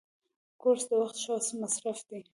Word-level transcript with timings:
کورس 0.61 0.83
د 0.89 0.91
وخت 1.01 1.17
ښه 1.23 1.33
مصرف 1.61 1.99
دی. 2.09 2.21